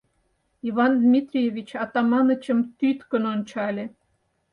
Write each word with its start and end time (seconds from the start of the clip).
—Иван 0.67 0.93
Дмитриевич 1.03 1.69
Атаманычым 1.83 2.59
тӱткын 2.77 3.23
ончале. 3.33 3.85